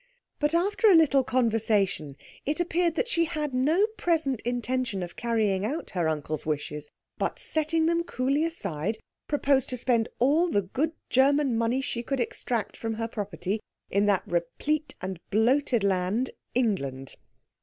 [0.39, 5.63] But after a little conversation, it appeared that she had no present intention of carrying
[5.63, 6.89] out her uncle's wishes,
[7.19, 12.19] but, setting them coolly aside, proposed to spend all the good German money she could
[12.19, 13.59] extract from her property
[13.91, 17.13] in that replete and bloated land, England.